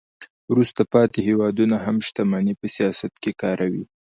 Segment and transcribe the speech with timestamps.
[0.51, 3.83] وروسته پاتې هیوادونه هم شتمني په سیاست کې کاروي